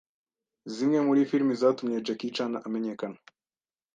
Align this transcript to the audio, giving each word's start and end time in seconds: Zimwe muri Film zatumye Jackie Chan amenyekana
Zimwe 0.73 0.99
muri 1.07 1.21
Film 1.29 1.49
zatumye 1.61 1.97
Jackie 2.05 2.33
Chan 2.35 2.53
amenyekana 2.67 3.17